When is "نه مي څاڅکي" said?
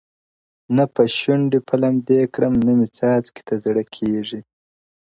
2.65-3.41